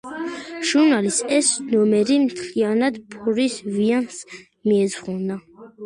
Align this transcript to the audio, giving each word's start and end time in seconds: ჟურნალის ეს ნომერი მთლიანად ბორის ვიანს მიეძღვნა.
ჟურნალის 0.69 1.19
ეს 1.35 1.51
ნომერი 1.67 2.17
მთლიანად 2.25 2.99
ბორის 3.15 3.61
ვიანს 3.79 4.21
მიეძღვნა. 4.43 5.43